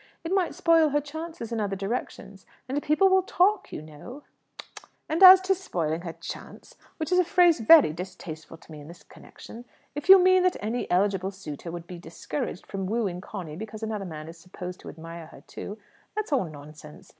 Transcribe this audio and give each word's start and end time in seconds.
It 0.23 0.33
might 0.33 0.55
spoil 0.55 0.89
her 0.89 0.99
chance 0.99 1.39
in 1.43 1.59
other 1.59 1.75
directions; 1.75 2.47
and 2.67 2.81
people 2.81 3.07
will 3.07 3.21
talk, 3.21 3.71
you 3.71 3.83
know." 3.83 4.23
"Tut, 4.57 4.89
tut! 5.07 5.21
As 5.21 5.41
to 5.41 5.53
'spoiling 5.53 6.01
her 6.01 6.13
chance' 6.13 6.75
which 6.97 7.11
is 7.11 7.19
a 7.19 7.23
phrase 7.23 7.59
very 7.59 7.93
distasteful 7.93 8.57
to 8.57 8.71
me 8.71 8.79
in 8.81 8.87
this 8.87 9.03
connection 9.03 9.63
if 9.93 10.09
you 10.09 10.17
mean 10.17 10.41
that 10.41 10.57
any 10.59 10.89
eligible 10.89 11.29
suitor 11.29 11.69
would 11.71 11.85
be 11.85 11.99
discouraged 11.99 12.65
from 12.65 12.87
wooing 12.87 13.21
Conny 13.21 13.55
because 13.55 13.83
another 13.83 14.03
man 14.05 14.27
is 14.27 14.39
supposed 14.39 14.79
to 14.79 14.89
admire 14.89 15.27
her 15.27 15.41
too, 15.41 15.77
that's 16.15 16.33
all 16.33 16.45
nonsense. 16.45 17.09